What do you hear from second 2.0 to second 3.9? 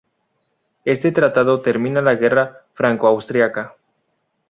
la guerra franco-austriaca.